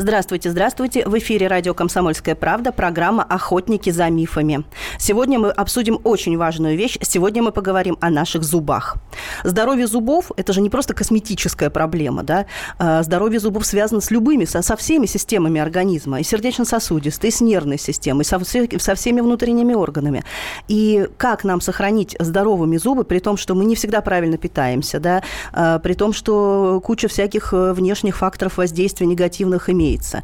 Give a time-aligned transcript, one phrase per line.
[0.00, 1.04] Здравствуйте, здравствуйте.
[1.08, 4.62] В эфире радио «Комсомольская правда» программа «Охотники за мифами».
[4.96, 6.98] Сегодня мы обсудим очень важную вещь.
[7.02, 8.98] Сегодня мы поговорим о наших зубах.
[9.42, 12.22] Здоровье зубов– это же не просто косметическая проблема.
[12.22, 12.46] Да?
[12.78, 16.20] А здоровье зубов связано с любыми, со, всеми системами организма.
[16.20, 20.22] И сердечно-сосудистой, и с нервной системой, со, со всеми внутренними органами.
[20.68, 25.24] И как нам сохранить здоровыми зубы, при том, что мы не всегда правильно питаемся, да?
[25.52, 30.22] А, при том, что куча всяких э, внешних факторов воздействия негативных имеется имеется.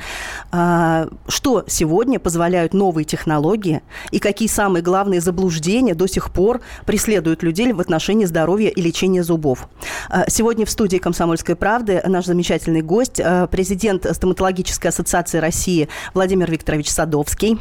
[0.53, 7.43] А, что сегодня позволяют новые технологии и какие самые главные заблуждения до сих пор преследуют
[7.43, 9.69] людей в отношении здоровья и лечения зубов?
[10.09, 16.51] А, сегодня в студии «Комсомольской правды» наш замечательный гость, а, президент Стоматологической ассоциации России Владимир
[16.51, 17.59] Викторович Садовский.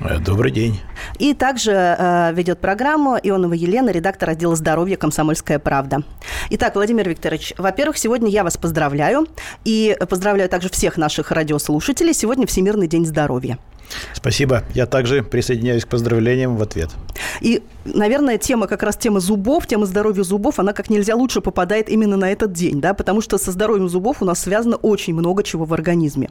[0.00, 0.80] Э, добрый день.
[1.18, 6.02] И также э, ведет программу Ионова Елена, редактор отдела здоровья «Комсомольская правда».
[6.50, 9.26] Итак, Владимир Викторович, во-первых, сегодня я вас поздравляю.
[9.64, 12.14] И поздравляю также всех наших радиослушателей.
[12.14, 13.58] Сегодня Всемирный день здоровья.
[14.12, 14.64] Спасибо.
[14.74, 16.90] Я также присоединяюсь к поздравлениям в ответ.
[17.40, 21.88] И, наверное, тема как раз тема зубов, тема здоровья зубов, она как нельзя лучше попадает
[21.88, 25.42] именно на этот день, да, потому что со здоровьем зубов у нас связано очень много
[25.42, 26.28] чего в организме.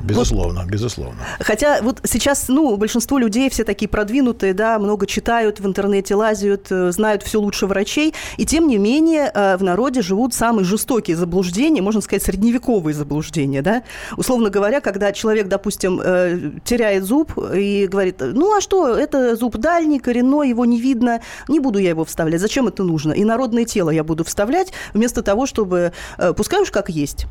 [0.00, 1.20] Безусловно, вот, безусловно.
[1.40, 6.70] Хотя вот сейчас, ну, большинство людей все такие продвинутые, да, много читают, в интернете лазят,
[6.70, 11.16] э, знают все лучше врачей, и тем не менее э, в народе живут самые жестокие
[11.16, 13.82] заблуждения, можно сказать, средневековые заблуждения, да.
[14.16, 19.56] Условно говоря, когда человек, допустим, э, теряет зуб и говорит, ну, а что, это зуб
[19.56, 23.12] дальний, коренной, его не видно, не буду я его вставлять, зачем это нужно?
[23.12, 25.92] И народное тело я буду вставлять вместо того, чтобы,
[26.36, 27.26] пускай уж как есть.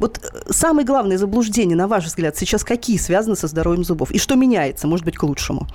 [0.00, 4.10] Вот э, самые главные заблуждения, на ваш взгляд, сейчас какие связаны со здоровьем зубов?
[4.10, 5.66] И что меняется, может быть, к лучшему?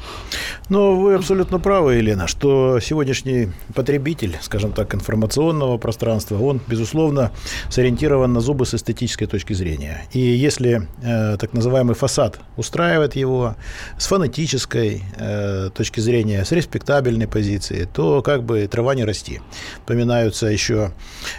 [0.70, 7.32] Ну, вы абсолютно правы, Елена, что сегодняшний потребитель, скажем так, информационного пространства, он, безусловно,
[7.70, 10.06] сориентирован на зубы с эстетической точки зрения.
[10.12, 13.56] И если э, так называемый фасад устраивает его
[13.98, 19.42] с фонетической э, точки зрения, с респектабельной позиции, то как бы трава не расти.
[19.86, 20.92] Поминаются еще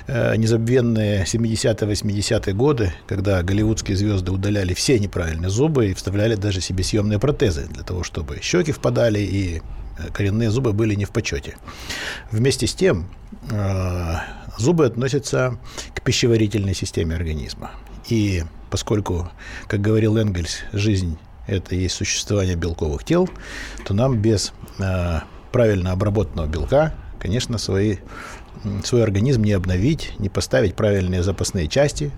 [0.07, 6.85] э, незабвенные 70-80-е годы, когда голливудские звезды удаляли все неправильные зубы и вставляли даже себе
[6.85, 9.63] съемные протезы для того, чтобы щеки впадали и
[9.99, 11.57] э, коренные зубы были не в почете.
[12.31, 13.09] Вместе с тем
[13.51, 14.15] э,
[14.59, 15.59] зубы относятся
[15.95, 17.73] к пищеварительной системе организма.
[18.09, 19.31] И поскольку,
[19.67, 23.29] как говорил Энгельс, жизнь– это есть существование белковых тел,
[23.85, 25.21] то нам без э,
[25.53, 27.99] правильно обработанного белка, конечно, свои
[28.85, 32.11] свой организм не обновить, не поставить правильные запасные части,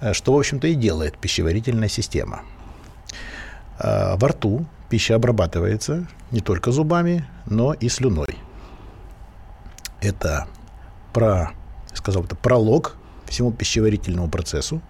[0.00, 2.42] э, что, в общем-то, и делает пищеварительная система.
[3.78, 8.36] А, во рту пища обрабатывается не только зубами, но и слюной.
[10.00, 10.46] Это
[11.12, 11.52] про,
[11.94, 12.96] сказал бы, пролог
[13.26, 14.82] всему пищеварительному процессу,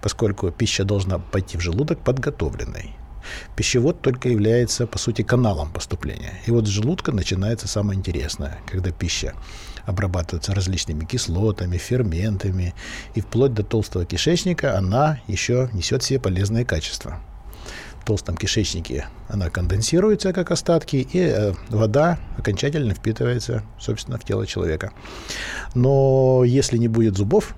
[0.00, 2.97] поскольку пища должна пойти в желудок подготовленной.
[3.56, 6.34] Пищевод только является, по сути, каналом поступления.
[6.46, 9.34] И вот с желудка начинается самое интересное, когда пища
[9.84, 12.74] обрабатывается различными кислотами, ферментами,
[13.14, 17.20] и вплоть до толстого кишечника она еще несет все полезные качества.
[18.02, 24.46] В толстом кишечнике она конденсируется как остатки, и э, вода окончательно впитывается, собственно, в тело
[24.46, 24.92] человека.
[25.74, 27.54] Но если не будет зубов,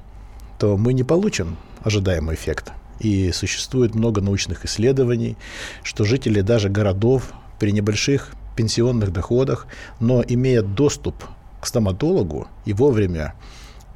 [0.59, 2.73] то мы не получим ожидаемый эффект.
[3.01, 5.37] И существует много научных исследований,
[5.83, 9.67] что жители даже городов при небольших пенсионных доходах,
[10.01, 11.25] но имея доступ
[11.61, 13.35] к стоматологу и вовремя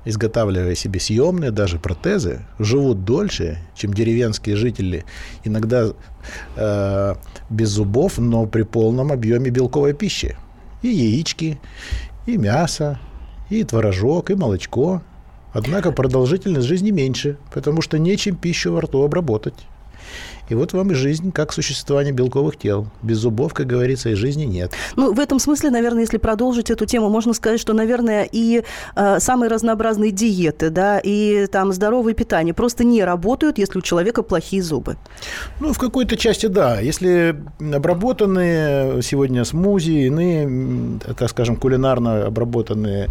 [0.05, 5.05] изготавливая себе съемные даже протезы, живут дольше, чем деревенские жители,
[5.45, 5.89] иногда
[6.57, 7.15] э,
[7.51, 10.37] без зубов, но при полном объеме белковой пищи.
[10.83, 11.59] И яички,
[12.27, 12.99] и мясо,
[13.49, 15.03] и творожок, и молочко.
[15.55, 19.55] Однако продолжительность жизни меньше, потому что нечем пищу во рту обработать.
[20.49, 22.87] И вот вам и жизнь, как существование белковых тел.
[23.03, 24.73] Без зубов, как говорится, и жизни нет.
[24.97, 28.63] Ну, в этом смысле, наверное, если продолжить эту тему, можно сказать, что, наверное, и
[28.97, 34.23] э, самые разнообразные диеты, да, и там здоровое питание просто не работают, если у человека
[34.23, 34.97] плохие зубы.
[35.61, 36.81] Ну, в какой-то части да.
[36.81, 43.09] Если обработанные сегодня смузи, иные, так скажем, кулинарно обработанные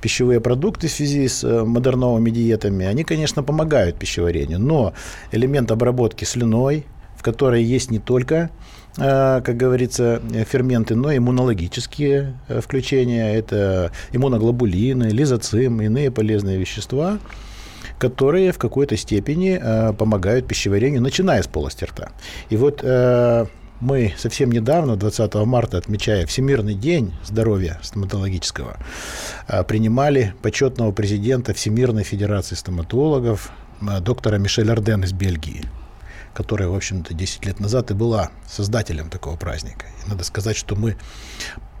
[0.00, 4.92] пищевые продукты в связи с э, модерновыми диетами, они, конечно, помогают пищеварению, но
[5.32, 6.79] элемент обработки слюной
[7.20, 8.48] в которой есть не только
[8.96, 13.34] э, как говорится, ферменты, но и иммунологические э, включения.
[13.36, 17.18] Это иммуноглобулины, лизоцим, иные полезные вещества,
[17.98, 22.08] которые в какой-то степени э, помогают пищеварению, начиная с полости рта.
[22.48, 22.82] И вот
[23.80, 28.78] мы совсем недавно, 20 марта, отмечая Всемирный день здоровья стоматологического,
[29.68, 33.50] принимали почетного президента Всемирной Федерации стоматологов
[34.00, 35.64] доктора Мишель Арден из Бельгии
[36.34, 39.86] которая, в общем-то, 10 лет назад и была создателем такого праздника.
[40.04, 40.96] И надо сказать, что мы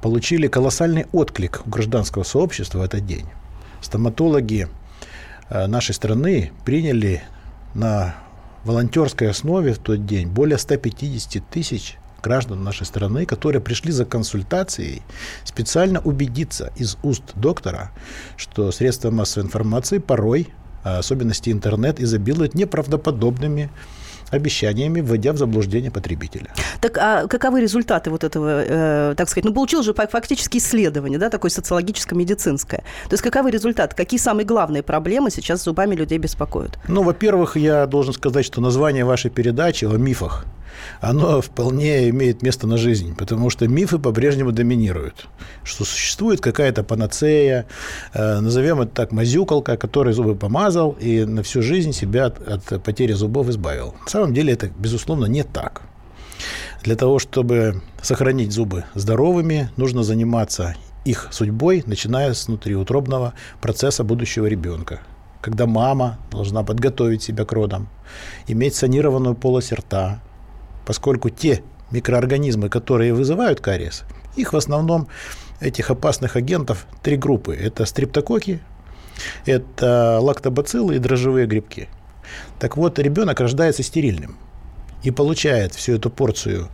[0.02, 3.26] получили колоссальный отклик у гражданского сообщества в этот день.
[3.80, 4.68] Стоматологи
[5.48, 7.22] а, нашей страны приняли
[7.74, 8.14] на
[8.64, 15.02] волонтерской основе в тот день более 150 тысяч граждан нашей страны, которые пришли за консультацией,
[15.44, 17.92] специально убедиться из уст доктора,
[18.36, 20.48] что средства массовой информации порой,
[20.84, 23.70] а особенности интернет, изобилуют неправдоподобными
[24.30, 26.46] обещаниями, вводя в заблуждение потребителя.
[26.80, 31.30] Так а каковы результаты вот этого, э, так сказать, ну, получил же фактически исследование, да,
[31.30, 32.78] такое социологическо-медицинское.
[33.08, 36.78] То есть каковы результаты, какие самые главные проблемы сейчас с зубами людей беспокоят?
[36.88, 40.44] Ну, во-первых, я должен сказать, что название вашей передачи о мифах
[41.00, 45.26] оно вполне имеет место на жизнь, потому что мифы по-прежнему доминируют,
[45.64, 47.66] что существует какая-то панацея,
[48.12, 52.82] э, назовем это так, мазюкалка, который зубы помазал и на всю жизнь себя от, от
[52.82, 53.94] потери зубов избавил.
[54.04, 55.82] На самом деле это, безусловно, не так.
[56.82, 64.46] Для того, чтобы сохранить зубы здоровыми, нужно заниматься их судьбой, начиная с внутриутробного процесса будущего
[64.46, 65.00] ребенка
[65.40, 67.88] когда мама должна подготовить себя к родам,
[68.46, 70.20] иметь санированную полость рта,
[70.84, 74.04] поскольку те микроорганизмы, которые вызывают кариес,
[74.36, 75.08] их в основном,
[75.60, 77.54] этих опасных агентов, три группы.
[77.54, 78.60] Это стриптококи,
[79.44, 81.88] это лактобациллы и дрожжевые грибки.
[82.58, 84.36] Так вот, ребенок рождается стерильным
[85.02, 86.68] и получает всю эту порцию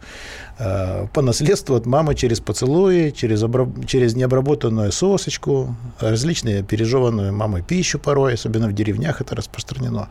[0.59, 7.63] э, по наследству от мамы через поцелуи, через, обраб- через необработанную сосочку, различные пережеванную мамой
[7.63, 10.09] пищу порой, особенно в деревнях это распространено.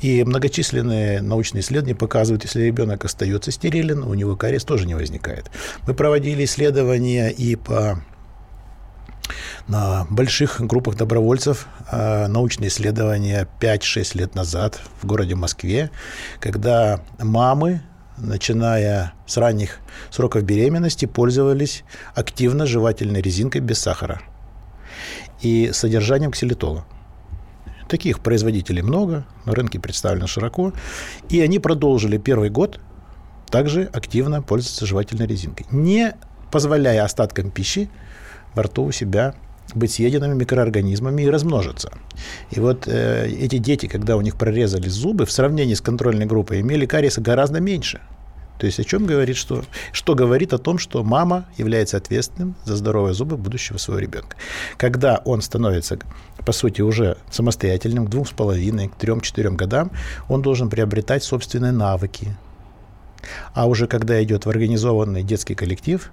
[0.00, 5.50] И многочисленные научные исследования показывают, если ребенок остается стерилен, у него кариес тоже не возникает.
[5.86, 8.00] Мы проводили исследования и по
[9.66, 15.90] на больших группах добровольцев а, научные исследования 5-6 лет назад в городе Москве,
[16.40, 17.82] когда мамы,
[18.16, 19.80] начиная с ранних
[20.10, 21.84] сроков беременности, пользовались
[22.14, 24.22] активно жевательной резинкой без сахара
[25.42, 26.86] и содержанием ксилитола.
[27.88, 30.72] Таких производителей много, на рынке представлено широко.
[31.28, 32.80] И они продолжили первый год
[33.50, 36.14] также активно пользоваться жевательной резинкой, не
[36.50, 37.88] позволяя остаткам пищи
[38.54, 39.34] во рту у себя
[39.74, 41.92] быть съеденными микроорганизмами и размножиться.
[42.50, 46.60] И вот э, эти дети, когда у них прорезались зубы, в сравнении с контрольной группой,
[46.60, 48.00] имели кариеса гораздо меньше–
[48.58, 52.76] то есть о чем говорит, что, что говорит о том, что мама является ответственным за
[52.76, 54.36] здоровые зубы будущего своего ребенка.
[54.76, 55.98] Когда он становится,
[56.44, 59.90] по сути, уже самостоятельным к двум с половиной, к трем-четырем годам,
[60.28, 62.36] он должен приобретать собственные навыки,
[63.54, 66.10] а уже когда идет в организованный детский коллектив,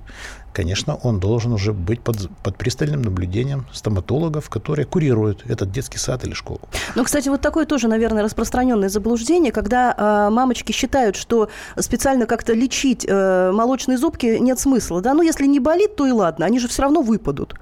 [0.53, 6.23] конечно, он должен уже быть под, под пристальным наблюдением стоматологов, которые курируют этот детский сад
[6.25, 6.61] или школу.
[6.95, 12.53] Ну, кстати, вот такое тоже, наверное, распространенное заблуждение, когда э, мамочки считают, что специально как-то
[12.53, 15.01] лечить э, молочные зубки нет смысла.
[15.01, 15.13] Да?
[15.13, 17.55] Ну, если не болит, то и ладно, они же все равно выпадут.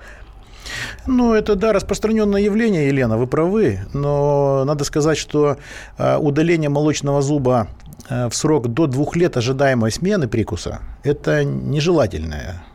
[1.06, 3.80] Ну, это, да, распространенное явление, Елена, вы правы.
[3.94, 5.58] Но надо сказать, что
[5.98, 7.68] э, удаление молочного зуба
[8.10, 12.73] в срок до двух лет ожидаемой смены прикуса– это нежелательное Э,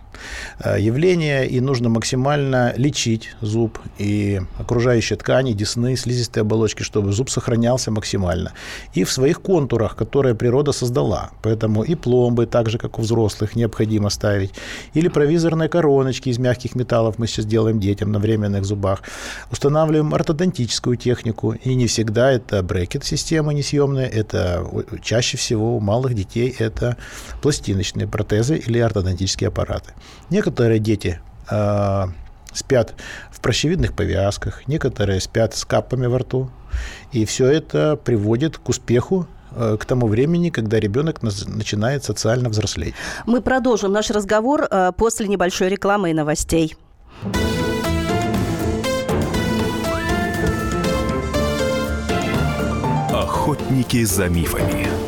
[0.78, 7.90] явление, и нужно максимально лечить зуб и окружающие ткани, десны, слизистые оболочки, чтобы зуб сохранялся
[7.90, 8.52] максимально.
[8.94, 11.30] И в своих контурах, которые природа создала.
[11.42, 14.52] Поэтому и пломбы, так же, как у взрослых, необходимо ставить.
[14.94, 19.02] Или провизорные короночки из мягких металлов мы сейчас делаем детям на временных зубах.
[19.50, 21.52] Устанавливаем ортодонтическую технику.
[21.52, 24.66] И не всегда это брекет-система несъемная, это
[25.02, 26.96] чаще всего у малых детей это
[27.42, 29.92] пластиночные протезы или ортодонтические аппараты.
[30.30, 32.04] Некоторые дети э,
[32.52, 32.94] спят
[33.30, 36.50] в прощевидных повязках, некоторые спят с капами во рту.
[37.12, 42.94] И все это приводит к успеху э, к тому времени, когда ребенок начинает социально взрослеть.
[43.26, 46.76] Мы продолжим наш разговор э, после небольшой рекламы и новостей.
[53.10, 55.07] Охотники за мифами.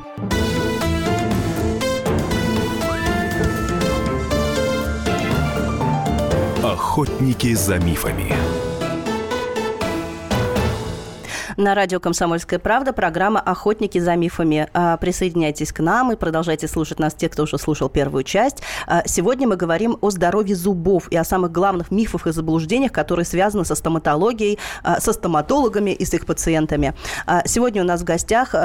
[6.91, 8.50] Охотники за мифами.
[11.61, 14.67] На радио «Комсомольская правда» программа «Охотники за мифами».
[14.73, 18.63] А, присоединяйтесь к нам и продолжайте слушать нас, те, кто уже слушал первую часть.
[18.87, 23.25] А, сегодня мы говорим о здоровье зубов и о самых главных мифах и заблуждениях, которые
[23.25, 26.95] связаны со стоматологией, а, со стоматологами и с их пациентами.
[27.45, 28.55] Сегодня у нас в гостях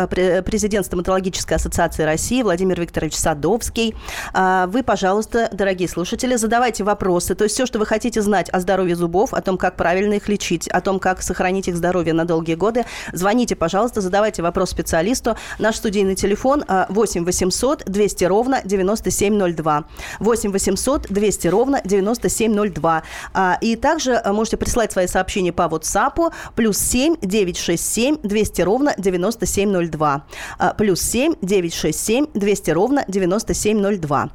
[0.46, 3.94] президент Стоматологической ассоциации России Владимир Викторович Садовский.
[4.32, 7.34] Вы, пожалуйста, дорогие слушатели, задавайте вопросы.
[7.34, 10.30] То есть все, что вы хотите знать о здоровье зубов, о том, как правильно их
[10.30, 15.36] лечить, о том, как сохранить их здоровье на долгие годы, Звоните, пожалуйста, задавайте вопрос специалисту.
[15.58, 19.84] Наш студийный телефон 8 800 200 ровно 9702.
[20.20, 23.02] 8 800 200 ровно 9702.
[23.34, 28.94] А, и также а, можете прислать свои сообщения по WhatsApp плюс 7 967 200 ровно
[28.98, 30.24] 9702.
[30.58, 34.30] А, плюс 7 967 200 ровно 9702.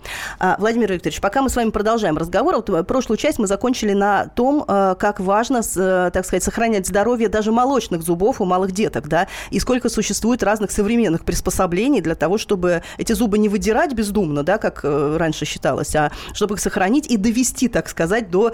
[0.57, 4.27] Владимир Викторович, пока мы с вами продолжаем разговор, вот э, прошлую часть мы закончили на
[4.27, 9.07] том, э, как важно, э, так сказать, сохранять здоровье даже молочных зубов у малых деток,
[9.07, 14.43] да, и сколько существует разных современных приспособлений для того, чтобы эти зубы не выдирать бездумно,
[14.43, 18.53] да, как э, раньше считалось, а чтобы их сохранить и довести, так сказать, до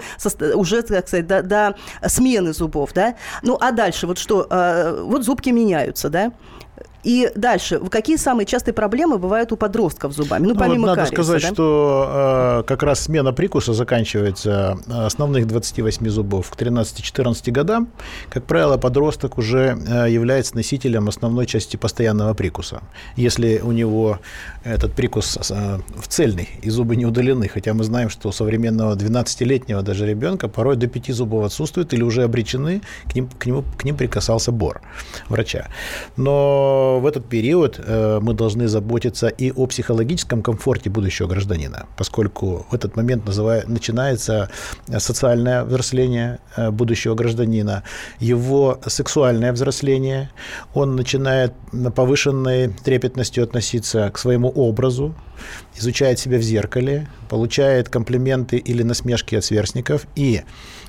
[0.54, 3.14] уже, так сказать, до, до смены зубов, да.
[3.42, 6.32] Ну, а дальше вот что, э, вот зубки меняются, да,
[7.04, 10.46] и дальше, какие самые частые проблемы бывают у подростков с зубами?
[10.46, 11.48] Ну, ну помимо вот Надо кариеса, сказать, да?
[11.52, 17.88] что э, как раз смена прикуса заканчивается э, основных 28 зубов к 13-14 годам.
[18.30, 22.82] Как правило, подросток уже э, является носителем основной части постоянного прикуса.
[23.16, 24.18] Если у него
[24.64, 28.96] этот прикус э, в цельный и зубы не удалены, хотя мы знаем, что у современного
[28.96, 33.62] 12-летнего даже ребенка порой до 5 зубов отсутствуют или уже обречены, к ним, к нему,
[33.76, 34.80] к ним прикасался бор
[35.28, 35.68] врача.
[36.16, 42.66] Но в этот период э, мы должны заботиться и о психологическом комфорте будущего гражданина, поскольку
[42.70, 44.48] в этот момент называет, начинается
[44.98, 47.82] социальное взросление э, будущего гражданина,
[48.20, 50.30] его сексуальное взросление,
[50.74, 55.14] он начинает на повышенной трепетностью относиться к своему образу,
[55.76, 60.42] изучает себя в зеркале, получает комплименты или насмешки от сверстников и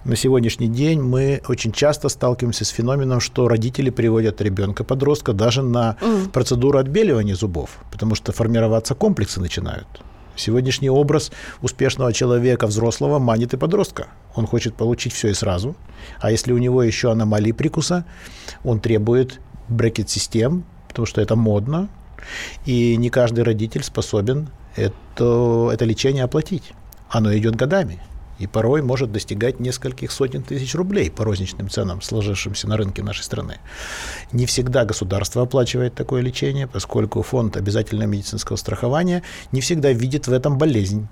[0.05, 5.97] на сегодняшний день мы очень часто сталкиваемся с феноменом, что родители приводят ребенка-подростка даже на
[5.99, 6.29] mm.
[6.29, 9.87] процедуру отбеливания зубов, потому что формироваться комплексы начинают.
[10.35, 14.07] Сегодняшний образ успешного человека, взрослого, манит и подростка.
[14.35, 15.75] Он хочет получить все и сразу.
[16.21, 18.05] А если у него еще аномалии прикуса,
[18.63, 21.89] он требует брекет-систем, потому что это модно.
[22.65, 26.71] И не каждый родитель способен это, это лечение оплатить.
[27.09, 27.99] Оно идет годами
[28.39, 33.23] и порой может достигать нескольких сотен тысяч рублей по розничным ценам, сложившимся на рынке нашей
[33.23, 33.57] страны.
[34.31, 40.33] Не всегда государство оплачивает такое лечение, поскольку фонд обязательного медицинского страхования не всегда видит в
[40.33, 41.07] этом болезнь,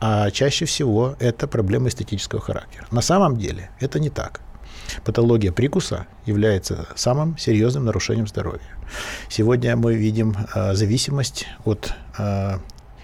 [0.00, 2.86] а чаще всего это проблема эстетического характера.
[2.90, 4.40] На самом деле это не так.
[5.04, 8.60] Патология прикуса является самым серьезным нарушением здоровья.
[9.28, 12.58] Сегодня мы видим э, зависимость от э,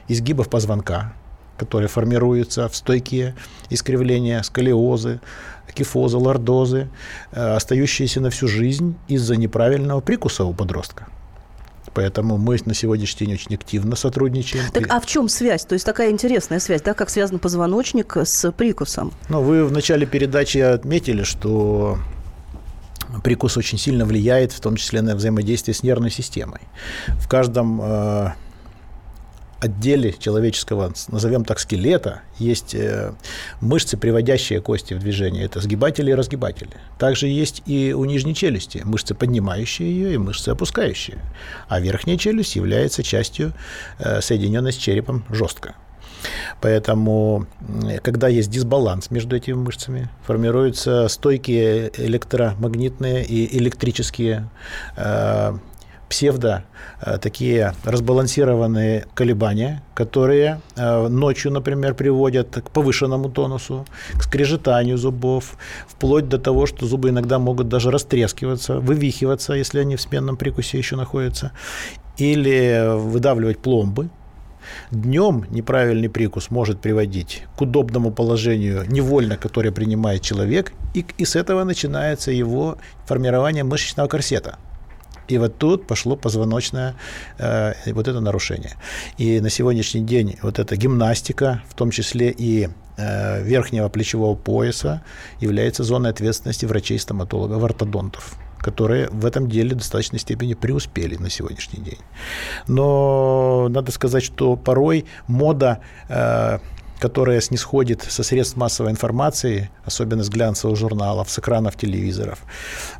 [0.08, 1.12] изгибов позвонка,
[1.56, 3.34] которые формируются в стойкие
[3.70, 5.20] искривления, сколиозы,
[5.74, 6.88] кифозы, лордозы,
[7.32, 11.06] э, остающиеся на всю жизнь из-за неправильного прикуса у подростка.
[11.92, 14.64] Поэтому мы на сегодняшний день очень активно сотрудничаем.
[14.72, 15.64] Так а в чем связь?
[15.64, 19.12] То есть такая интересная связь, да, как связан позвоночник с прикусом?
[19.28, 21.98] Ну, вы в начале передачи отметили, что
[23.22, 26.62] прикус очень сильно влияет, в том числе на взаимодействие с нервной системой.
[27.08, 28.32] В каждом э,
[29.64, 33.12] отделе человеческого, назовем так, скелета, есть э,
[33.60, 35.44] мышцы, приводящие кости в движение.
[35.44, 36.70] Это сгибатели и разгибатели.
[36.98, 41.18] Также есть и у нижней челюсти мышцы, поднимающие ее, и мышцы, опускающие.
[41.68, 43.52] А верхняя челюсть является частью,
[43.98, 45.74] э, соединенной с черепом жестко.
[46.60, 47.46] Поэтому,
[48.02, 54.48] когда есть дисбаланс между этими мышцами, формируются стойкие электромагнитные и электрические
[54.96, 55.58] э,
[56.14, 56.62] псевдо
[57.00, 65.56] э, такие разбалансированные колебания, которые э, ночью, например, приводят к повышенному тонусу, к скрежетанию зубов,
[65.88, 70.78] вплоть до того, что зубы иногда могут даже растрескиваться, вывихиваться, если они в сменном прикусе
[70.78, 71.50] еще находятся,
[72.16, 74.08] или выдавливать пломбы.
[74.92, 81.34] Днем неправильный прикус может приводить к удобному положению невольно, которое принимает человек, и, и с
[81.34, 84.58] этого начинается его формирование мышечного корсета.
[85.28, 86.94] И вот тут пошло позвоночное
[87.38, 88.74] э, вот это нарушение.
[89.18, 95.02] И на сегодняшний день вот эта гимнастика, в том числе и э, верхнего плечевого пояса,
[95.40, 101.84] является зоной ответственности врачей-стоматологов, ортодонтов которые в этом деле в достаточной степени преуспели на сегодняшний
[101.84, 101.98] день.
[102.66, 106.60] Но надо сказать, что порой мода э,
[107.04, 112.38] которая снисходит со средств массовой информации, особенно с глянцевых журналов, с экранов телевизоров,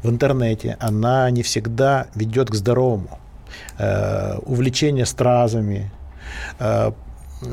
[0.03, 3.19] в интернете, она не всегда ведет к здоровому.
[3.79, 5.91] Э, увлечение стразами,
[6.59, 6.93] э,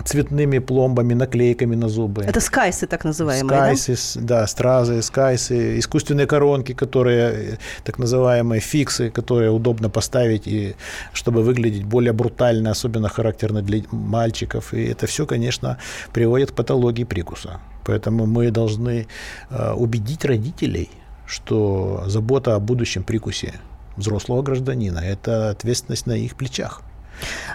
[0.06, 2.24] цветными пломбами, наклейками на зубы.
[2.24, 4.42] Это скайсы так называемые, скайсы, да?
[4.42, 10.76] да, стразы, скайсы, искусственные коронки, которые, так называемые фиксы, которые удобно поставить, и,
[11.14, 14.74] чтобы выглядеть более брутально, особенно характерно для мальчиков.
[14.74, 15.78] И это все, конечно,
[16.14, 17.60] приводит к патологии прикуса.
[17.84, 19.08] Поэтому мы должны
[19.50, 20.90] э, убедить родителей,
[21.26, 23.54] что забота о будущем прикусе
[23.98, 26.82] взрослого гражданина– это ответственность на их плечах.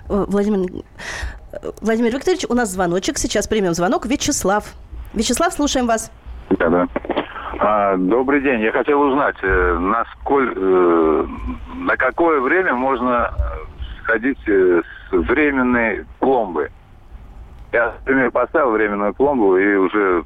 [0.09, 0.85] Э, Владимир,
[1.81, 3.19] Владимир Викторович, у нас звоночек.
[3.19, 4.07] Сейчас примем звонок.
[4.07, 4.65] Вячеслав.
[5.15, 6.11] Вячеслав, слушаем вас.
[6.51, 6.89] Да, да.
[7.59, 8.61] А, добрый день.
[8.61, 11.27] Я хотел узнать, э, насколько, э,
[11.77, 13.33] на какое время можно
[14.03, 16.71] сходить с временной пломбы?
[17.73, 20.25] Я, например, поставил временную пломбу, и уже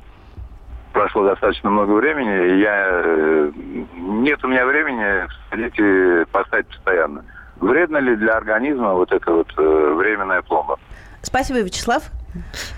[0.93, 3.51] прошло достаточно много времени, и я,
[3.97, 7.25] нет у меня времени сходить и поставить постоянно.
[7.61, 10.79] Вредно ли для организма вот эта вот э, временная пломба?
[11.23, 12.11] Спасибо, Вячеслав.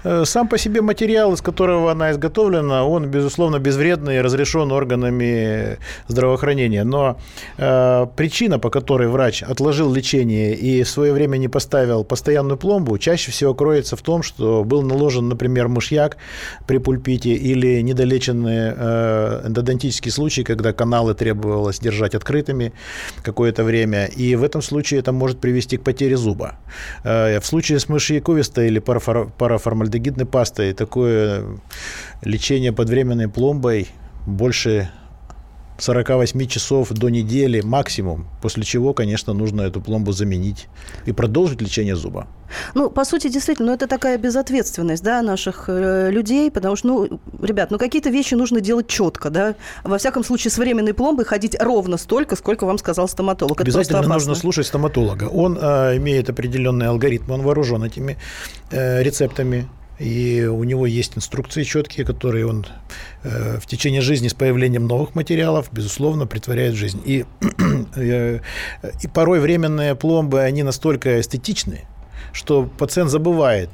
[0.05, 5.79] Э, сам по себе материал, из которого она изготовлена, он, безусловно, безвредный и разрешен органами
[6.09, 6.85] здравоохранения.
[6.85, 7.19] Но
[7.59, 12.99] э, причина, по которой врач отложил лечение и в свое время не поставил постоянную пломбу,
[12.99, 16.17] чаще всего кроется в том, что был наложен, например, мышьяк
[16.67, 22.73] при пульпите или недолеченный э, эндодонтический случай, когда каналы требовалось держать открытыми
[23.23, 24.07] какое-то время.
[24.07, 26.55] И в этом случае это может привести к потере зуба.
[27.05, 30.73] Э, в случае с мышьяковистой или парафор параформальдегидной пастой.
[30.73, 31.59] Такое
[32.23, 33.89] лечение под временной пломбой
[34.25, 34.89] больше
[35.83, 40.69] 48 часов до недели максимум, после чего, конечно, нужно эту пломбу заменить
[41.07, 42.29] и продолжить лечение зуба.
[42.75, 47.21] Ну, по сути, действительно, ну, это такая безответственность, да, наших э, людей, потому что, ну,
[47.43, 49.55] ребят, ну, какие-то вещи нужно делать четко, да.
[49.83, 53.61] Во всяком случае, с временной пломбой ходить ровно столько, сколько вам сказал стоматолог.
[53.61, 55.25] Это Обязательно нужно слушать стоматолога.
[55.25, 58.19] Он э, имеет определенные алгоритмы, он вооружен этими
[58.71, 59.69] э, рецептами
[59.99, 62.67] и у него есть инструкции четкие, которые он
[63.23, 67.01] э, в течение жизни с появлением новых материалов, безусловно, притворяет в жизнь.
[67.05, 67.25] И,
[67.97, 68.41] э,
[69.03, 71.87] и порой временные пломбы, они настолько эстетичны,
[72.33, 73.71] что пациент забывает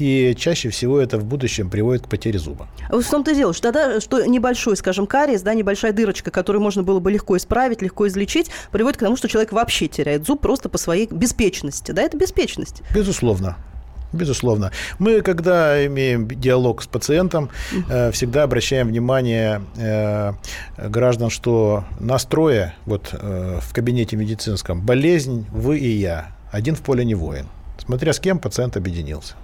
[0.00, 2.68] и чаще всего это в будущем приводит к потере зуба.
[2.88, 6.82] В том-то и дело, что, да, что небольшой, скажем, кариес, да, небольшая дырочка, которую можно
[6.82, 10.68] было бы легко исправить, легко излечить, приводит к тому, что человек вообще теряет зуб просто
[10.68, 11.92] по своей беспечности.
[11.92, 12.82] Да, это беспечность.
[12.94, 13.56] Безусловно.
[14.12, 14.72] Безусловно.
[14.98, 17.50] Мы, когда имеем диалог с пациентом,
[17.88, 20.32] э, всегда обращаем внимание э,
[20.76, 26.32] граждан, что настроя вот, э, в кабинете медицинском болезнь вы и я.
[26.50, 27.46] Один в поле не воин.
[27.78, 29.34] Смотря с кем пациент объединился.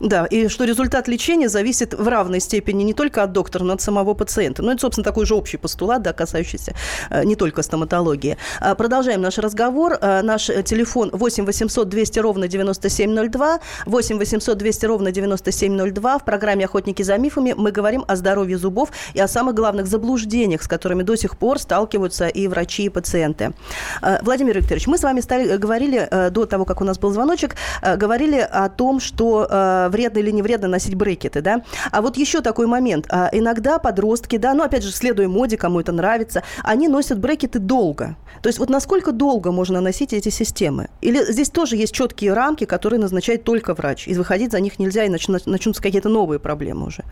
[0.00, 3.74] Да, и что результат лечения зависит в равной степени не только от доктора, но и
[3.74, 4.62] от самого пациента.
[4.62, 6.74] Ну, это, собственно, такой же общий постулат, да, касающийся
[7.10, 8.38] э, не только стоматологии.
[8.60, 9.98] А, продолжаем наш разговор.
[10.00, 16.18] А, наш э, телефон 8 800 200 ровно 9702, 8 800 200 ровно 9702.
[16.18, 20.62] В программе «Охотники за мифами» мы говорим о здоровье зубов и о самых главных заблуждениях,
[20.62, 23.52] с которыми до сих пор сталкиваются и врачи, и пациенты.
[24.00, 27.56] А, Владимир Викторович, мы с вами стали, говорили до того, как у нас был звоночек,
[27.82, 31.62] говорили о том, что вредно или не вредно носить брекеты, да.
[31.90, 33.06] А вот еще такой момент.
[33.10, 37.58] А, иногда подростки, да, ну, опять же, следуя моде, кому это нравится, они носят брекеты
[37.58, 38.16] долго.
[38.42, 40.88] То есть вот насколько долго можно носить эти системы?
[41.00, 45.04] Или здесь тоже есть четкие рамки, которые назначает только врач, и выходить за них нельзя,
[45.04, 47.04] и начнутся какие-то новые проблемы уже?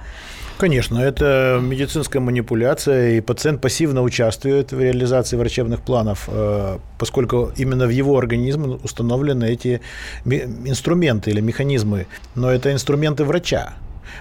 [0.59, 7.87] Конечно, это медицинская манипуляция, и пациент пассивно участвует в реализации врачебных планов, э, поскольку именно
[7.87, 9.81] в его организм установлены эти
[10.25, 12.09] инструменты или механизмы.
[12.35, 13.75] Но это инструменты врача.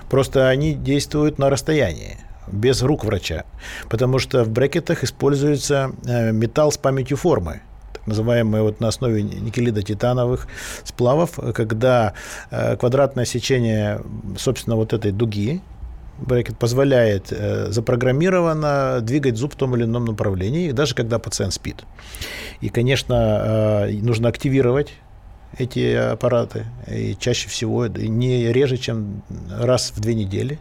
[0.09, 2.17] Просто они действуют на расстоянии
[2.51, 3.43] без рук врача,
[3.89, 7.61] потому что в брекетах используется э, металл с памятью формы
[8.05, 10.47] называемые вот на основе никелидо-титановых
[10.85, 12.13] сплавов, когда
[12.51, 14.01] э, квадратное сечение,
[14.37, 15.61] собственно, вот этой дуги,
[16.17, 21.83] брекет позволяет э, запрограммированно двигать зуб в том или ином направлении, даже когда пациент спит.
[22.61, 24.93] И, конечно, нужно активировать
[25.57, 30.59] эти аппараты, и чаще всего не реже, чем раз в две недели.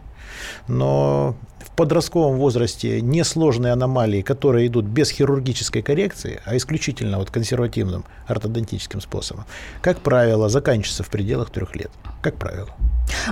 [0.67, 8.05] Но в подростковом возрасте несложные аномалии, которые идут без хирургической коррекции, а исключительно вот консервативным
[8.27, 9.45] ортодонтическим способом,
[9.81, 11.91] как правило, заканчиваются в пределах трех лет.
[12.21, 12.69] Как правило.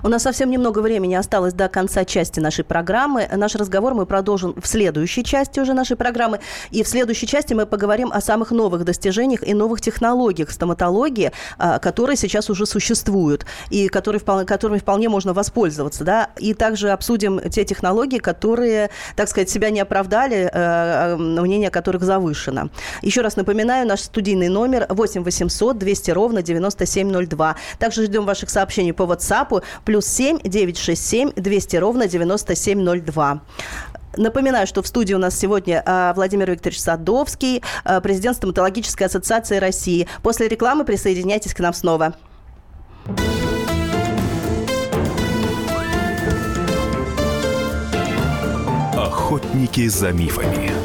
[0.04, 3.28] У нас совсем немного времени осталось до конца части нашей программы.
[3.34, 6.40] Наш разговор мы продолжим в следующей части уже нашей программы.
[6.72, 11.80] И в следующей части мы поговорим о самых новых достижениях и новых технологиях стоматологии, а,
[11.80, 16.04] которые сейчас уже существуют и которые которыми вполне можно воспользоваться.
[16.04, 16.30] Да?
[16.38, 22.04] И также обсудим те технологии, которые, так сказать, себя не оправдали, а, а, мнение которых
[22.04, 22.70] завышено.
[23.02, 27.56] Еще раз напоминаю, наш студийный номер 8 800 200 ровно 9702.
[27.80, 33.42] Также ждем ваших сообщений по WhatsApp плюс 7 967 200 ровно 9702.
[34.18, 39.58] Напоминаю, что в студии у нас сегодня а, Владимир Викторович Садовский, а, президент Стоматологической ассоциации
[39.58, 40.08] России.
[40.24, 42.16] После рекламы присоединяйтесь к нам снова.
[48.96, 50.85] Охотники за мифами.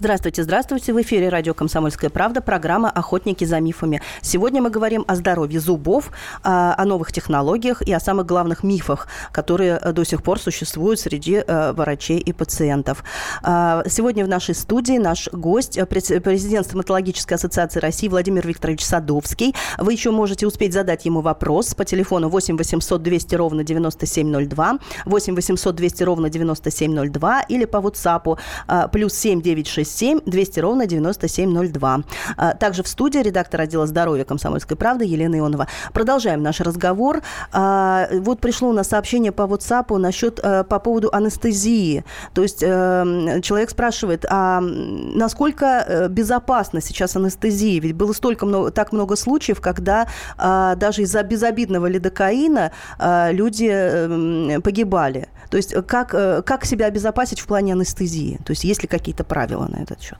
[0.00, 0.92] Здравствуйте, здравствуйте.
[0.92, 4.00] В эфире радио «Комсомольская правда», программа «Охотники за мифами».
[4.22, 6.12] Сегодня мы говорим о здоровье зубов,
[6.44, 11.00] а, о новых технологиях и о самых главных мифах, которые э, до сих пор существуют
[11.00, 13.02] среди э, врачей и пациентов.
[13.42, 19.56] А, сегодня в нашей студии наш гость, э, президент Стоматологической ассоциации России Владимир Викторович Садовский.
[19.78, 25.34] Вы еще можете успеть задать ему вопрос по телефону 8 800 200 ровно 9702, 8
[25.34, 28.38] 800 200 ровно 9702 или по WhatsApp
[28.92, 32.00] плюс 7 967 7 200 ровно 9702.
[32.36, 35.68] А, также в студии редактор отдела здоровья «Комсомольской правды» Елена Ионова.
[35.92, 37.22] Продолжаем наш разговор.
[37.52, 42.04] А, вот пришло у нас сообщение по WhatsApp насчет, э, по поводу анестезии.
[42.34, 47.80] То есть э, человек спрашивает, а насколько э, безопасна сейчас анестезия?
[47.80, 52.72] Ведь было столько много, так много случаев, когда а, даже из-за безобидного лидокаина
[53.30, 53.68] люди
[54.60, 55.28] погибали.
[55.50, 56.10] То есть как,
[56.44, 58.38] как себя обезопасить в плане анестезии?
[58.44, 60.18] То есть есть ли какие-то правила на этот счет?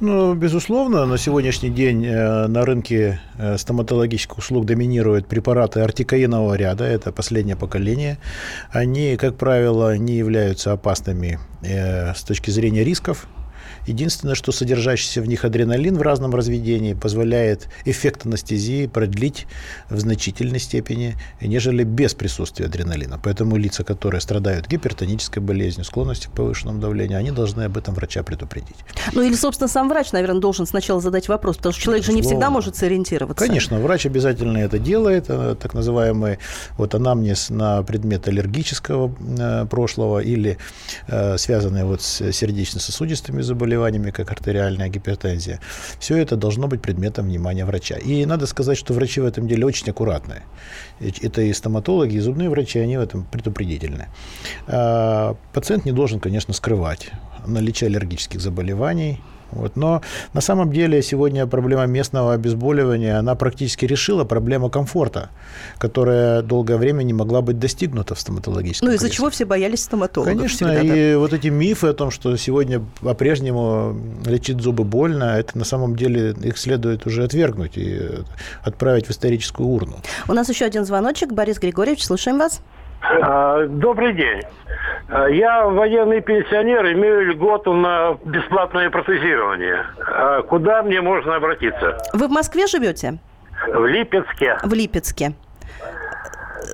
[0.00, 6.84] Ну, безусловно, на сегодняшний день э, на рынке э, стоматологических услуг доминируют препараты артикаинового ряда,
[6.84, 8.18] это последнее поколение.
[8.70, 13.26] Они, как правило, не являются опасными э, с точки зрения рисков,
[13.86, 19.46] Единственное, что содержащийся в них адреналин в разном разведении позволяет эффект анестезии продлить
[19.88, 23.20] в значительной степени, нежели без присутствия адреналина.
[23.22, 28.22] Поэтому лица, которые страдают гипертонической болезнью, склонностью к повышенному давлению, они должны об этом врача
[28.22, 28.76] предупредить.
[29.12, 32.22] Ну или, собственно, сам врач, наверное, должен сначала задать вопрос, потому что человек Безусловно.
[32.22, 33.46] же не всегда может сориентироваться.
[33.46, 36.38] Конечно, врач обязательно это делает, э, так называемый
[36.76, 40.58] вот анамнез на предмет аллергического э, прошлого или
[41.08, 45.60] э, связанный вот с сердечно-сосудистыми заболеваниями, заболеваниями, как артериальная гипертензия.
[46.00, 47.96] Все это должно быть предметом внимания врача.
[47.96, 50.42] И надо сказать, что врачи в этом деле очень аккуратные.
[51.00, 54.06] Это и стоматологи, и зубные врачи, они в этом предупредительны.
[54.66, 57.10] А, пациент не должен, конечно, скрывать
[57.46, 59.76] наличие аллергических заболеваний, вот.
[59.76, 65.30] Но на самом деле сегодня проблема местного обезболивания, она практически решила проблему комфорта,
[65.78, 70.34] которая долгое время не могла быть достигнута в стоматологическом Ну, из-за чего все боялись стоматологов?
[70.34, 71.18] Конечно, всегда, и да?
[71.18, 76.34] вот эти мифы о том, что сегодня по-прежнему лечить зубы больно, это на самом деле
[76.42, 78.00] их следует уже отвергнуть и
[78.62, 79.96] отправить в историческую урну.
[80.28, 81.32] У нас еще один звоночек.
[81.32, 82.60] Борис Григорьевич, слушаем вас.
[83.02, 84.42] А, добрый день.
[85.08, 89.86] А, я военный пенсионер, имею льготу на бесплатное протезирование.
[90.00, 91.98] А куда мне можно обратиться?
[92.12, 93.18] Вы в Москве живете?
[93.68, 94.58] В Липецке.
[94.62, 95.32] В Липецке.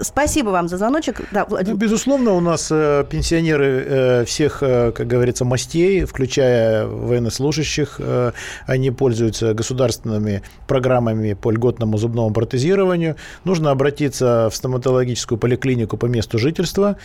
[0.03, 1.21] Спасибо вам за звоночек.
[1.33, 7.97] Да, Ну, безусловно, у нас э, пенсионеры э, всех, э, как говорится, мастей, включая военнослужащих,
[7.99, 8.33] э,
[8.67, 13.17] они пользуются государственными программами по льготному зубному протезированию.
[13.45, 16.97] Нужно обратиться в стоматологическую поликлинику по месту жительства,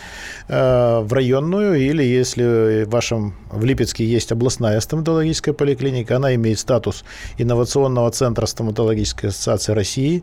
[0.48, 6.58] э, в районную, или если в вашем в Липецке есть областная стоматологическая поликлиника, она имеет
[6.58, 7.04] статус
[7.38, 10.22] инновационного центра стоматологической ассоциации России.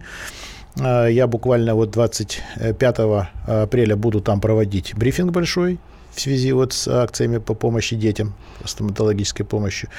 [0.78, 2.96] Я буквально вот 25
[3.48, 5.80] апреля буду там проводить брифинг большой
[6.16, 8.34] в связи вот с акциями по помощи детям,
[8.66, 9.90] стоматологической помощью.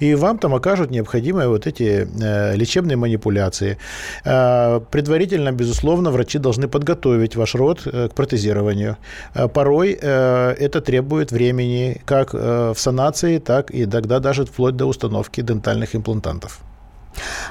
[0.00, 3.76] И вам там окажут необходимые вот эти э, лечебные манипуляции.
[4.24, 8.96] Э, предварительно, безусловно, врачи должны подготовить ваш рот э, к протезированию.
[9.34, 14.76] Э, порой э, это требует времени как э, в санации, так и тогда даже вплоть
[14.76, 16.60] до установки дентальных имплантантов.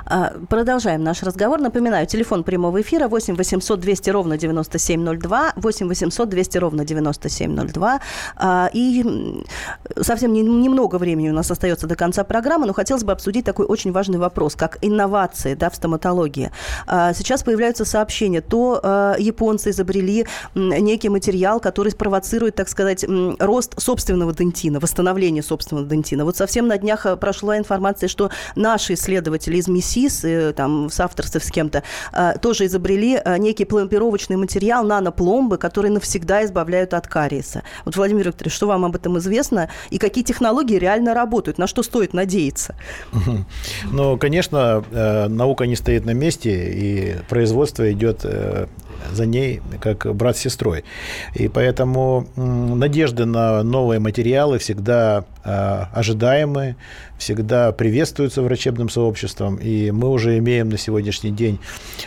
[0.07, 1.59] А, продолжаем наш разговор.
[1.59, 7.99] Напоминаю, телефон прямого эфира 8 800 200 ровно 9702, 8 800 200 ровно 9702.
[8.35, 9.43] А, и
[9.99, 13.91] совсем немного времени у нас остается до конца программы, но хотелось бы обсудить такой очень
[13.91, 16.51] важный вопрос, как инновации да, в стоматологии.
[16.85, 23.05] А, сейчас появляются сообщения, то японцы изобрели некий материал, который спровоцирует, так сказать,
[23.39, 26.25] рост собственного дентина, восстановление собственного дентина.
[26.25, 31.41] Вот совсем на днях прошла информация, что наши исследователи из МИСИС, э, там, с авторством
[31.41, 37.63] с кем-то, э, тоже изобрели э, некий пломбировочный материал, нанопломбы, которые навсегда избавляют от кариеса.
[37.85, 39.69] Вот, Владимир Викторович, что вам об этом известно?
[39.89, 41.57] И какие технологии реально работают?
[41.57, 42.75] На что стоит надеяться?
[43.91, 44.83] Ну, конечно,
[45.29, 48.25] наука не стоит на месте, и производство идет
[49.11, 50.83] за ней как брат с сестрой.
[51.33, 56.75] И поэтому надежды на новые материалы всегда ожидаемые,
[57.19, 61.59] всегда приветствуются врачебным сообществом, и мы уже имеем на сегодняшний день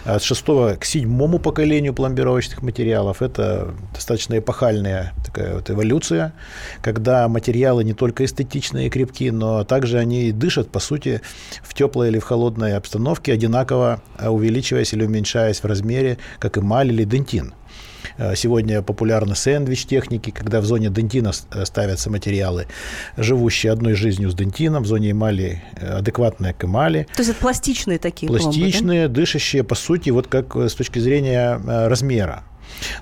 [0.05, 3.22] от шестого к седьмому поколению пломбировочных материалов.
[3.22, 6.33] Это достаточно эпохальная такая вот эволюция,
[6.83, 11.20] когда материалы не только эстетичные и крепкие, но также они дышат, по сути,
[11.62, 17.04] в теплой или в холодной обстановке, одинаково увеличиваясь или уменьшаясь в размере, как эмаль или
[17.04, 17.54] дентин.
[18.16, 22.66] Э, сегодня популярны сэндвич-техники, когда в зоне дентина э, ставятся материалы,
[23.16, 27.06] живущие одной жизнью с дентином, в зоне эмали э, адекватные к эмали.
[27.14, 29.20] То есть это пластичные такие Пластичные, пломбы, да?
[29.20, 32.44] дышащие, по сути, вот как с точки зрения размера.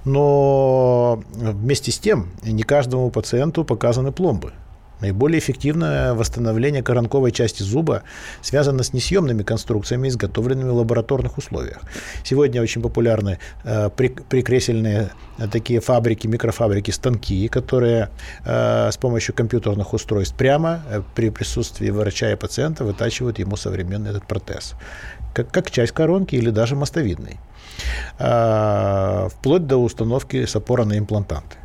[0.04, 4.52] Но вместе с тем не каждому пациенту показаны пломбы.
[5.00, 8.02] Наиболее эффективное восстановление коронковой части зуба
[8.40, 11.80] связано с несъемными конструкциями, изготовленными в лабораторных условиях.
[12.24, 18.08] Сегодня очень популярны э, прикресельные э, такие фабрики, микрофабрики, станки, которые
[18.44, 24.10] э, с помощью компьютерных устройств прямо э, при присутствии врача и пациента вытачивают ему современный
[24.10, 24.74] этот протез.
[25.34, 27.36] Как, как часть коронки или даже мостовидный.
[28.18, 31.56] Э, вплоть до установки с опора на имплантанты.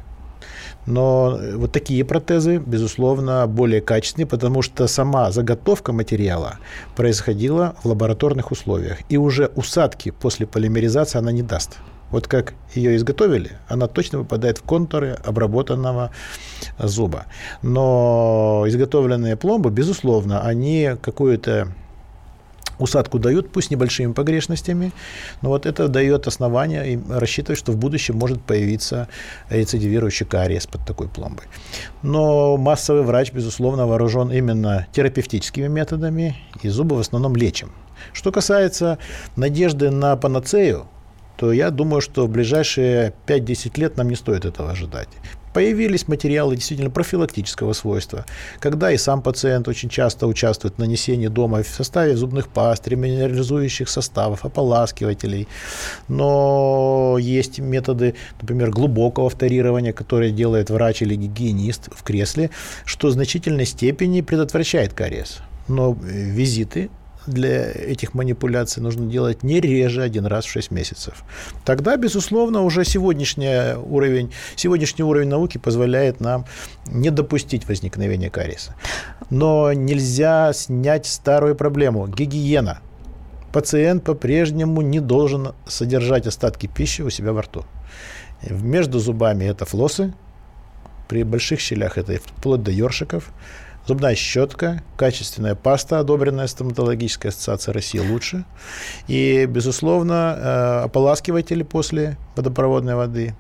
[0.86, 6.56] Но вот такие протезы, безусловно, более качественные, потому что сама заготовка материала
[6.96, 9.00] происходила в лабораторных условиях.
[9.10, 11.78] И уже усадки после полимеризации она не даст.
[12.10, 16.12] Вот как ее изготовили, она точно попадает в контуры обработанного
[16.78, 17.26] зуба.
[17.62, 21.70] Но изготовленные пломбы, безусловно, они какую-то
[22.82, 24.92] усадку дают, пусть небольшими погрешностями,
[25.42, 29.08] но вот это дает основание и рассчитывать, что в будущем может появиться
[29.50, 31.46] рецидивирующий кариес под такой пломбой.
[32.02, 37.72] Но массовый врач, безусловно, вооружен именно терапевтическими методами, и зубы в основном лечим.
[38.14, 38.98] Что касается
[39.36, 40.88] надежды на панацею,
[41.38, 45.10] то я думаю, что в ближайшие 5-10 лет нам не стоит этого ожидать.
[45.54, 48.26] Появились материалы действительно профилактического свойства,
[48.60, 53.90] когда и сам пациент очень часто участвует в нанесении дома в составе зубных паст, минерализующих
[53.90, 55.48] составов, ополаскивателей.
[56.08, 62.50] Но есть методы, например, глубокого вторирования, которое делает врач или гигиенист в кресле,
[62.86, 65.40] что в значительной степени предотвращает кариес.
[65.68, 66.90] Но визиты
[67.28, 71.24] для этих манипуляций нужно делать не реже один раз в 6 месяцев.
[71.66, 76.46] Тогда, безусловно, уже сегодняшний уровень, сегодняшний уровень науки позволяет нам
[76.88, 78.76] не допустить возникновения кариеса.
[79.30, 82.80] Но нельзя снять старую проблему– гигиена.
[83.54, 87.66] Пациент по-прежнему не должен содержать остатки пищи у себя во рту.
[88.50, 90.14] Между зубами это флосы,
[91.08, 93.30] при больших щелях это вплоть до ёршиков–
[93.88, 98.46] Зубная щетка, качественная паста, одобренная стоматологической ассоциацией России лучше.
[99.08, 103.34] И, безусловно, э, ополаскиватели после водопроводной воды.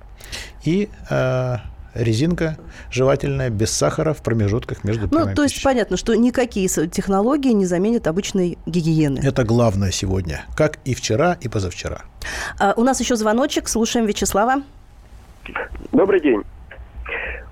[0.63, 1.58] И э,
[1.93, 2.58] резинка
[2.91, 5.63] жевательная, без сахара в промежутках между Ну, то есть пищей.
[5.63, 9.19] понятно, что никакие технологии не заменят обычной гигиены.
[9.23, 12.01] Это главное сегодня, как и вчера, и позавчера.
[12.60, 14.63] А, у нас еще звоночек, слушаем Вячеслава.
[15.91, 16.41] Добрый день.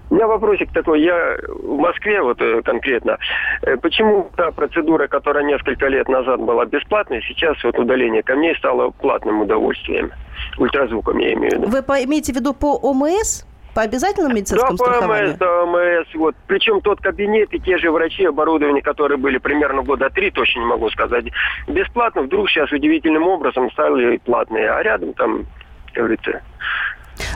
[0.10, 1.02] У меня вопросик такой.
[1.02, 3.18] Я в Москве вот э, конкретно.
[3.62, 8.90] Э, почему та процедура, которая несколько лет назад была бесплатной, сейчас вот удаление камней стало
[8.90, 10.12] платным удовольствием?
[10.58, 11.68] Ультразвуком я имею в виду.
[11.68, 13.46] Вы имеете в виду по ОМС?
[13.76, 15.30] По обязательному медицинскому да, по страхованию?
[15.30, 16.08] ОМС, да, ОМС.
[16.16, 16.36] Вот.
[16.48, 20.66] Причем тот кабинет и те же врачи, оборудование, которые были примерно года три, точно не
[20.66, 21.26] могу сказать,
[21.68, 24.72] бесплатно, вдруг сейчас удивительным образом стали платные.
[24.72, 25.46] А рядом там,
[25.94, 26.42] как говорится,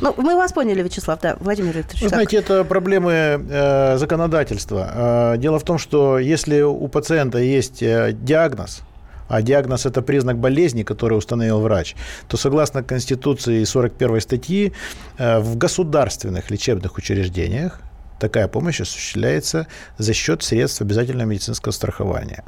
[0.02, 2.02] Ну, мы вас поняли, Вячеслав, да, Владимир Викторович.
[2.02, 5.34] Вы знаете, это проблемы э, законодательства.
[5.34, 8.82] Э, дело в том, что если у пациента есть э, диагноз,
[9.28, 11.96] а диагноз– это признак болезни, который установил врач,
[12.28, 14.74] то согласно Конституции 41 статьи
[15.18, 17.80] э, в государственных лечебных учреждениях
[18.24, 22.44] такая помощь осуществляется за счет средств обязательного медицинского страхования.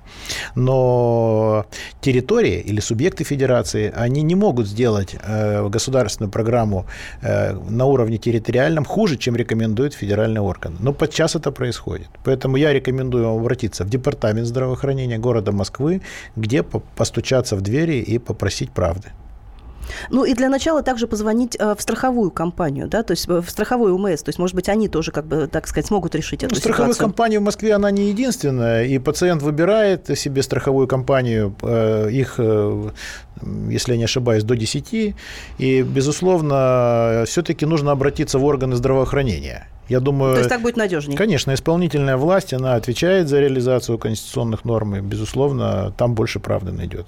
[0.55, 1.65] Но
[2.01, 6.85] территории или субъекты федерации, они не могут сделать э, государственную программу
[7.21, 10.77] э, на уровне территориальном хуже, чем рекомендует федеральный орган.
[10.79, 12.07] Но подчас это происходит.
[12.23, 16.01] Поэтому я рекомендую вам обратиться в Департамент здравоохранения города Москвы,
[16.38, 19.09] где по- постучаться в двери и попросить правды.
[20.09, 23.49] Ну и для начала также позвонить э, в страховую компанию, да, то есть э, в
[23.49, 26.55] страховой УМС, то есть, может быть, они тоже, как бы, так сказать, смогут решить эту
[26.55, 27.05] Ну, страховых ситуацию.
[27.07, 32.39] компаний в Москве она не единственная, и пациент выбирает себе страховую компанию, э, их,
[33.69, 35.15] если я не ошибаюсь, до 10,
[35.57, 39.67] и, безусловно, все-таки нужно обратиться в органы здравоохранения.
[39.87, 41.17] Я думаю, То есть так будет надежнее.
[41.17, 47.07] конечно, исполнительная власть, она отвечает за реализацию конституционных норм, и, безусловно, там больше правды найдет.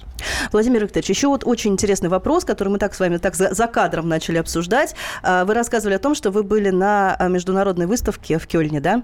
[0.51, 3.67] Владимир Викторович, еще вот очень интересный вопрос, который мы так с вами так за, за
[3.67, 4.95] кадром начали обсуждать.
[5.23, 9.03] А, Вы рассказывали о том, что вы были на а, международной выставке в Кёльне, да?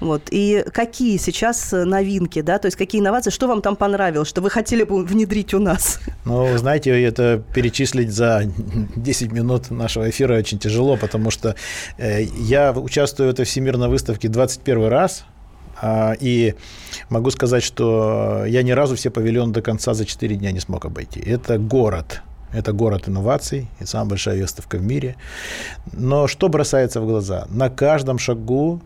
[0.00, 0.22] Вот.
[0.30, 4.50] И какие сейчас новинки, да, то есть какие инновации, что вам там понравилось, что вы
[4.50, 6.00] хотели бы внедрить у нас?
[6.24, 8.42] Ну, знаете, это перечислить за
[8.96, 11.54] 10 минут нашего эфира очень тяжело, потому что
[11.98, 15.24] э, я участвую в этой всемирной выставке 21 раз,
[15.80, 16.54] а, и
[17.08, 20.84] могу сказать, что я ни разу все павильоны до конца за 4 дня не смог
[20.84, 21.20] обойти.
[21.20, 22.22] Это город.
[22.52, 25.16] Это город инноваций, и самая большая выставка в мире.
[25.92, 27.46] Но что бросается в глаза?
[27.48, 28.82] На каждом шагу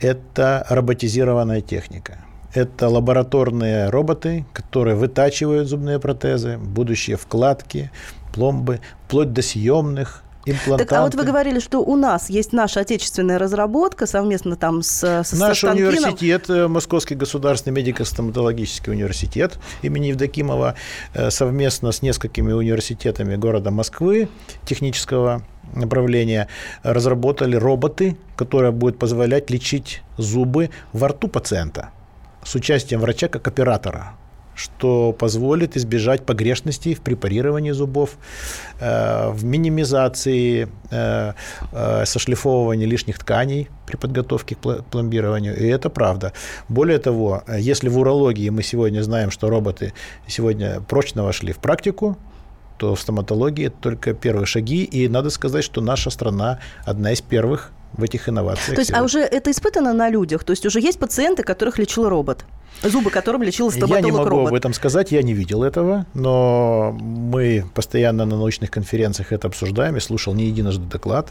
[0.00, 2.18] это роботизированная техника.
[2.52, 7.90] Это лабораторные роботы, которые вытачивают зубные протезы, будущие вкладки,
[8.32, 10.88] пломбы, вплоть до съемных имплантантов.
[10.88, 15.02] Так, а вот вы говорили, что у нас есть наша отечественная разработка совместно там с,
[15.02, 20.76] с Наш со университет, э, Московский государственный медико-стоматологический университет имени Евдокимова,
[21.14, 24.28] э, совместно с несколькими университетами города Москвы
[24.64, 25.42] технического
[25.74, 26.48] направления
[26.82, 31.90] разработали роботы, которые будут позволять лечить зубы во рту пациента
[32.44, 34.14] с участием врача как оператора
[34.56, 38.16] что позволит избежать погрешностей в препарировании зубов,
[38.80, 41.32] э, в минимизации э,
[41.72, 45.56] э, сошлифовывания лишних тканей при подготовке к пломбированию.
[45.56, 46.32] И это правда.
[46.68, 49.92] Более того, если в урологии мы сегодня знаем, что роботы
[50.26, 52.16] сегодня прочно вошли в практику,
[52.78, 54.84] то в стоматологии это только первые шаги.
[54.84, 58.74] И надо сказать, что наша страна одна из первых в этих инновациях.
[58.74, 60.44] То есть, а уже это испытано на людях?
[60.44, 62.44] То есть уже есть пациенты, которых лечил робот?
[62.82, 64.48] Зубы которым лечил Я не могу робот?
[64.48, 69.94] об этом сказать, я не видел этого, но мы постоянно на научных конференциях это обсуждаем.
[69.94, 71.30] Я слушал не единожды доклад.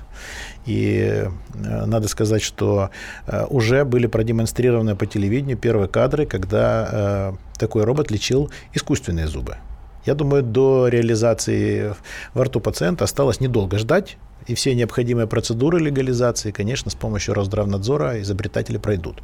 [0.65, 2.89] И э, надо сказать, что
[3.28, 9.58] э, уже были продемонстрированы по телевидению первые кадры, когда э, такой робот лечил искусственные зубы.
[10.06, 11.96] Я думаю, до реализации
[12.34, 18.21] во рту пациента осталось недолго ждать, и все необходимые процедуры легализации, конечно, с помощью Росздравнадзора
[18.21, 19.21] изобретатели пройдут.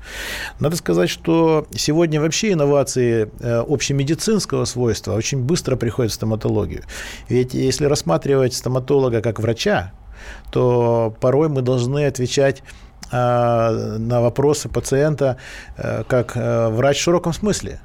[0.60, 6.84] Надо сказать, что сегодня вообще инновации э, общемедицинского свойства очень быстро приходят в стоматологию.
[7.30, 9.92] Ведь если рассматривать стоматолога как врача,
[10.52, 12.64] то порой мы должны отвечать
[13.12, 15.38] э, на вопросы пациента
[15.78, 17.82] э, как врач в широком смысле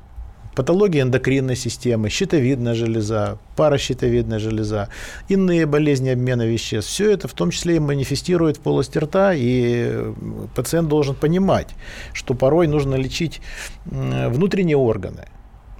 [0.56, 4.88] патологии эндокринной системы, щитовидная железа, паращитовидная железа,
[5.28, 6.90] иные болезни обмена веществ.
[6.90, 10.12] Все это в том числе и манифестирует в полости рта, и
[10.54, 11.68] пациент должен понимать,
[12.14, 13.42] что порой нужно лечить
[13.84, 15.26] внутренние органы,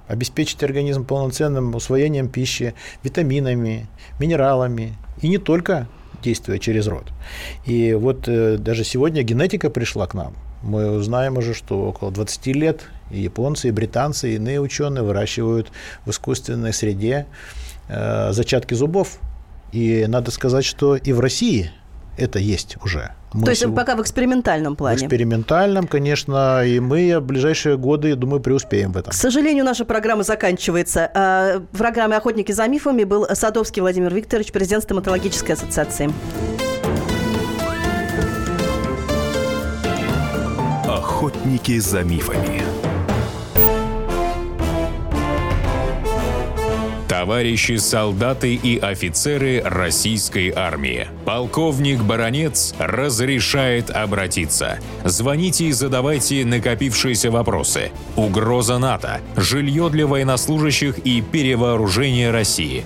[0.07, 3.87] обеспечить организм полноценным усвоением пищи, витаминами,
[4.19, 5.87] минералами, и не только
[6.23, 7.05] действуя через рот.
[7.65, 10.33] И вот э, даже сегодня генетика пришла к нам.
[10.63, 15.71] Мы узнаем уже, что около 20 лет и японцы, и британцы, и иные ученые выращивают
[16.05, 17.25] в искусственной среде
[17.89, 19.19] э, зачатки зубов.
[19.71, 21.71] И надо сказать, что и в России
[22.17, 23.11] это есть уже.
[23.33, 24.95] Мы То есть сего- пока в экспериментальном в плане?
[24.97, 29.11] экспериментальном, конечно, и мы в ближайшие годы, думаю, преуспеем в этом.
[29.11, 31.11] К сожалению, наша программа заканчивается.
[31.13, 36.09] А, В программе «Охотники за мифами» был Садовский Владимир Викторович, президент стоматологической ассоциации.
[41.17, 42.61] Охотники за мифами.
[47.07, 51.07] Товарищи солдаты и офицеры российской армии.
[51.25, 54.77] Полковник Баронец разрешает обратиться.
[55.05, 57.89] Звоните и задавайте накопившиеся вопросы.
[58.15, 62.85] Угроза НАТО, жилье для военнослужащих и перевооружение России.